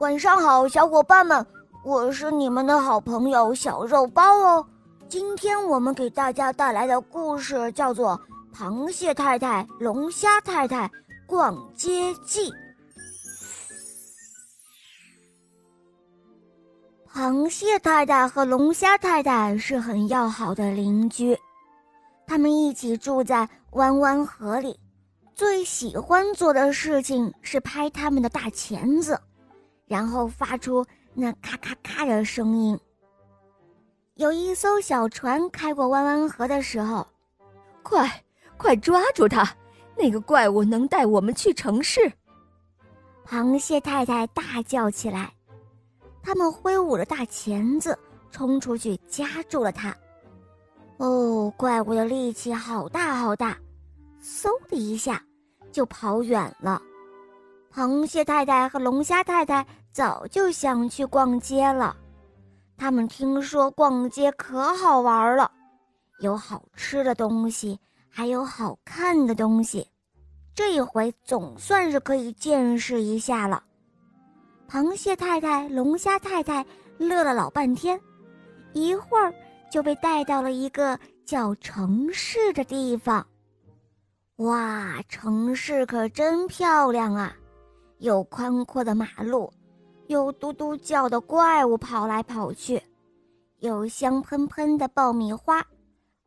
[0.00, 1.46] 晚上好，小伙伴们，
[1.84, 4.66] 我是你们的好朋友小肉包哦。
[5.08, 8.20] 今天我们给大家带来的故事叫做
[8.56, 10.90] 《螃蟹太太、龙虾太太
[11.26, 12.50] 逛街记》。
[17.14, 21.38] 螃蟹太太和龙虾太太是很要好的邻居，
[22.26, 24.80] 他们一起住在弯弯河里，
[25.34, 29.20] 最喜欢做的事情是拍他们的大钳子，
[29.92, 30.82] 然后发出
[31.12, 32.80] 那咔咔咔的声音。
[34.14, 37.06] 有一艘小船开过弯弯河的时候，
[37.82, 38.10] 快
[38.56, 39.46] 快抓住它！
[39.94, 42.10] 那个怪物能带我们去城市。
[43.26, 45.30] 螃蟹太太大叫起来。
[46.22, 47.98] 他们挥舞着大钳子
[48.30, 49.94] 冲出去夹住了它。
[50.96, 53.58] 哦，怪物的力气好大好大，
[54.22, 55.22] 嗖的一下
[55.70, 56.80] 就跑远了。
[57.74, 61.96] 螃蟹太太和龙虾太太早就想去逛街了。
[62.76, 65.50] 他们听说逛街可好玩了，
[66.20, 67.78] 有好吃的东西，
[68.10, 69.88] 还有好看的东西。
[70.54, 73.62] 这一回总算是可以见识一下了。
[74.68, 76.66] 螃蟹太太、龙虾太太
[76.98, 77.98] 乐了老半天，
[78.74, 79.32] 一会儿
[79.70, 83.26] 就被带到了一个叫城市的地方。
[84.36, 87.34] 哇，城市可真漂亮啊！
[88.02, 89.48] 有宽阔的马路，
[90.08, 92.82] 有嘟嘟叫的怪物跑来跑去，
[93.60, 95.64] 有香喷喷的爆米花，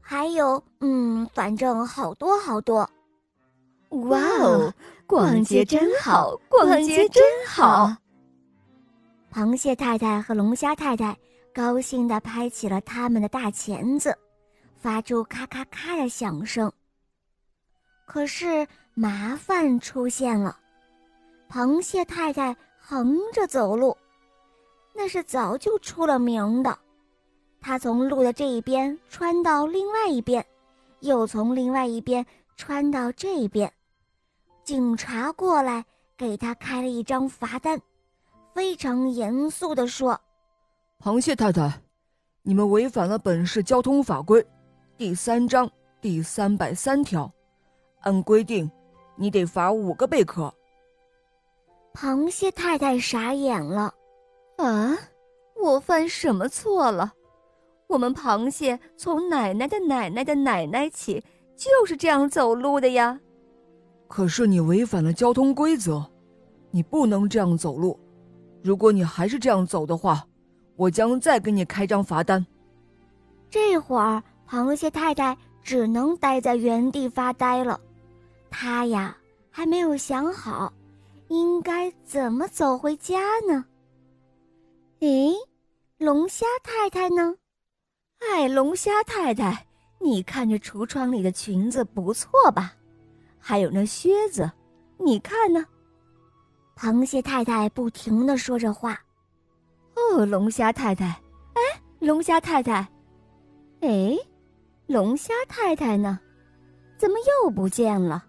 [0.00, 0.60] 还有……
[0.80, 2.78] 嗯，反正好多好多。
[3.90, 4.74] 哇哦，
[5.06, 7.94] 逛街真好，逛街真好。
[9.32, 11.16] 螃蟹太太和龙虾太太
[11.54, 14.12] 高兴地拍起了他们的大钳子，
[14.74, 16.72] 发出咔咔咔的响声。
[18.06, 20.58] 可是麻烦出现了，
[21.50, 23.96] 螃蟹太太横着走路，
[24.94, 26.78] 那是早就出了名的。
[27.60, 30.46] 她从路的这一边穿到另外一边，
[31.00, 32.24] 又从另外一边
[32.56, 33.70] 穿到这边，
[34.62, 35.84] 警察过来
[36.16, 37.80] 给他开了一张罚单。
[38.54, 40.20] 非常严肃地说
[41.02, 41.82] ：“螃蟹太太，
[42.42, 44.44] 你们违反了本市交通法规
[44.96, 45.68] 第三章
[46.00, 47.32] 第三百三条，
[48.02, 48.70] 按规定，
[49.16, 50.52] 你得罚五个贝壳。”
[51.94, 53.92] 螃蟹太太傻眼了
[54.58, 54.96] ：“啊，
[55.62, 57.12] 我犯什么错了？
[57.86, 61.22] 我们螃蟹从奶奶的奶奶的奶奶起
[61.56, 63.18] 就是这样走路的呀。
[64.08, 66.04] 可是你违反了交通规则，
[66.70, 67.98] 你不能这样走路。”
[68.62, 70.22] 如果你还是这样走的话，
[70.76, 72.44] 我将再给你开张罚单。
[73.48, 77.80] 这会儿，螃蟹太太只能待在原地发呆了。
[78.50, 79.16] 他呀，
[79.50, 80.70] 还没有想好
[81.30, 83.64] 应该怎么走回家呢。
[84.98, 85.32] 诶，
[85.96, 87.36] 龙虾太太呢？
[88.18, 89.64] 哎，龙虾太太，
[90.00, 92.72] 你看这橱窗里的裙子不错吧？
[93.38, 94.50] 还有那靴子，
[94.98, 95.64] 你看呢？
[96.76, 99.00] 螃蟹太太不停的说着话，
[99.94, 101.06] 哦，龙虾太太，
[101.54, 101.60] 哎，
[102.00, 102.88] 龙虾太太，
[103.82, 104.18] 哎，
[104.88, 106.18] 龙虾太太呢？
[106.98, 108.24] 怎么又不见了？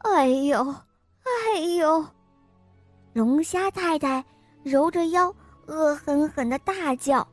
[0.00, 0.74] 哎呦，
[1.54, 2.04] 哎呦！
[3.12, 4.24] 龙虾太太
[4.62, 5.34] 揉着腰，
[5.66, 7.26] 恶狠狠的大叫：“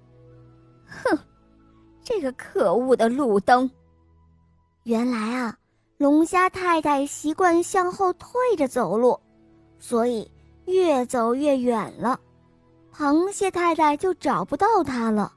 [0.87, 1.17] 哼，
[2.03, 3.69] 这个可恶的路灯！”
[4.83, 5.57] 原来啊，
[5.97, 9.19] 龙虾太太习惯向后退着走路。
[9.79, 10.29] 所以
[10.65, 12.19] 越走越远了，
[12.91, 15.31] 螃蟹太太就找不到它了。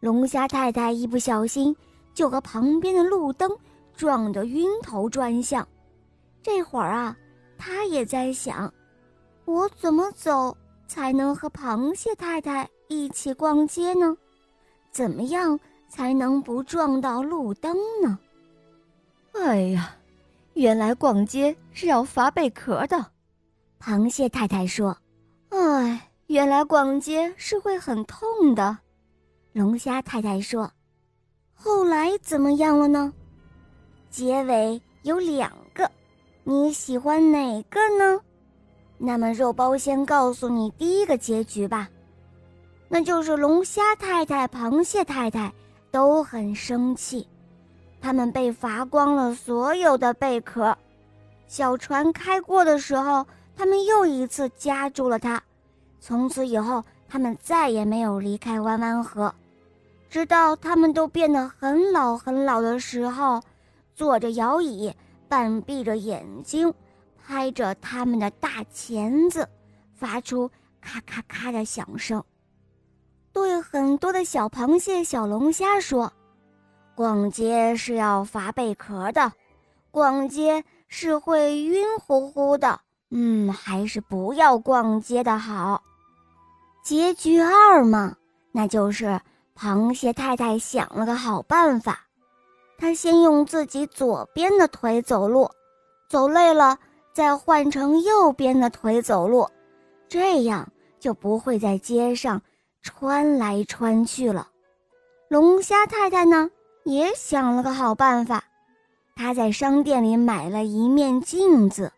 [0.00, 1.74] 龙虾太太一不小心
[2.12, 3.56] 就和旁边的路灯
[3.94, 5.66] 撞得晕头转向。
[6.42, 7.16] 这会儿啊，
[7.64, 8.74] 他也在想：
[9.44, 10.56] 我怎么走
[10.88, 14.16] 才能和螃蟹太太一起逛街呢？
[14.90, 15.56] 怎么样
[15.88, 18.18] 才能不撞到路灯呢？
[19.34, 19.94] 哎呀，
[20.54, 23.12] 原来逛街是要罚贝壳的。
[23.80, 24.98] 螃蟹太太说
[25.50, 28.76] ：“哎，原来逛街是会很痛的。”
[29.54, 30.68] 龙虾太太说
[31.54, 33.12] ：“后来怎么样了呢？”
[34.10, 35.88] 结尾有两个，
[36.44, 38.20] 你喜欢哪个呢？
[38.98, 41.88] 那么肉包先告诉你第一个结局吧，
[42.88, 45.52] 那就是龙虾太太、螃蟹太太
[45.90, 47.26] 都很生气，
[48.00, 50.76] 他们被罚光了所有的贝壳，
[51.46, 53.26] 小船开过的时候。
[53.54, 55.40] 他们又一次夹住了它，
[56.00, 59.32] 从此以后，他们再也没有离开弯弯河，
[60.08, 63.42] 直到他们都变得很老很老的时候，
[63.94, 64.92] 坐着摇椅，
[65.32, 66.70] 半闭着眼睛，
[67.16, 69.48] 拍着他们的大钳子，
[69.94, 72.22] 发出咔咔咔的响声。
[73.32, 76.12] 对很多的小螃蟹、小龙虾说
[76.94, 79.32] ：“逛街是要罚贝壳的，
[79.90, 82.78] 逛街是会晕乎乎的。
[83.08, 85.82] 嗯，还是不要逛街的好。”
[86.84, 88.14] 结局二嘛，
[88.50, 89.18] 那就是
[89.56, 92.00] 螃蟹太太想了个好办法，
[92.82, 95.48] 他先用自己左边的腿走路，
[96.08, 96.76] 走累了
[97.12, 99.48] 再换成右边的腿走路，
[100.08, 100.68] 这样
[100.98, 102.42] 就不会在街上
[102.82, 104.48] 穿来穿去了。
[105.28, 106.50] 龙虾太太呢，
[106.82, 108.42] 也想了个好办法，
[109.14, 111.92] 她在商店里买了一面镜子，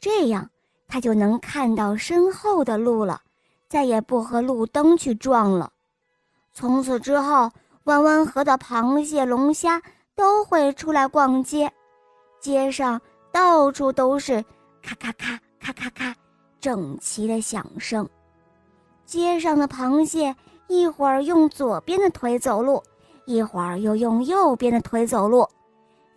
[0.00, 0.50] 这样
[0.88, 3.20] 她就能看到身后的路了。
[3.68, 5.70] 再也不和路灯去撞了。
[6.52, 7.52] 从此之后，
[7.84, 9.80] 弯弯河的螃蟹、龙虾
[10.20, 11.72] 都会出来逛街，
[12.40, 13.00] 街上
[13.32, 14.44] 到处都是
[14.82, 16.14] 咔咔咔咔咔咔
[16.60, 18.06] 整齐的响声。
[19.06, 20.36] 街上的螃蟹
[20.68, 22.82] 一会儿用左边的腿走路，
[23.24, 25.48] 一会儿又用右边的腿走路。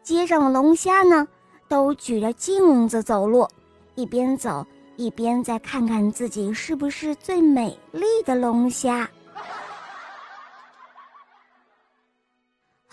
[0.04, 1.26] 街上的龙虾呢，
[1.70, 3.48] 都举着镜子走路，
[3.96, 4.68] 一边走。
[4.98, 9.10] 一边再看看自己是不是最美丽的龙虾。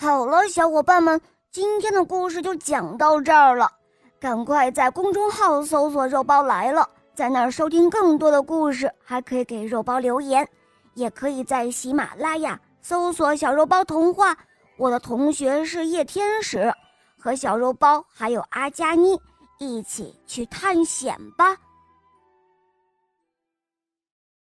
[0.00, 1.20] 好了，小伙伴们，
[1.52, 3.70] 今天的故事就讲到这儿了。
[4.18, 10.48] 赶快在公众号搜索“肉包来了”，在那儿收听更多的故事，还可以给肉包留言，
[10.94, 14.34] 也可以在喜马拉雅搜索“小肉包童话”。
[14.78, 16.72] 我的同学是夜天使，
[17.18, 19.20] 和小肉包还有阿佳妮
[19.58, 21.54] 一起去探险吧。